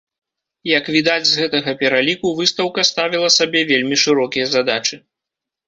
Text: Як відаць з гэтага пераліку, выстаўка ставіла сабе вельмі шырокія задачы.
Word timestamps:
Як 0.69 0.85
відаць 0.95 1.27
з 1.31 1.39
гэтага 1.41 1.75
пераліку, 1.83 2.33
выстаўка 2.41 2.87
ставіла 2.91 3.29
сабе 3.39 3.65
вельмі 3.75 4.03
шырокія 4.07 4.51
задачы. 4.59 5.03